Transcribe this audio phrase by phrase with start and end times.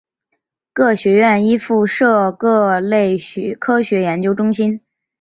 [0.73, 3.19] 各学院亦附设各类
[3.59, 4.81] 科学研究中心。